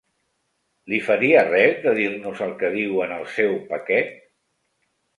[0.93, 4.21] Li faria res de dir-nos el que diu en el seu paquet?